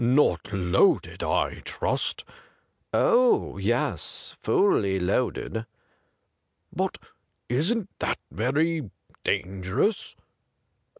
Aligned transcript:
'Not 0.01 0.51
loaded, 0.51 1.23
I 1.23 1.59
trust 1.63 2.25
?*' 1.63 2.25
Oh 2.91 3.57
yes, 3.59 4.35
fully 4.39 4.99
loaded.'' 4.99 5.67
But 6.73 6.97
isn't 7.53 7.91
that 7.99 8.17
very 8.31 8.89
dangerous 9.23 10.15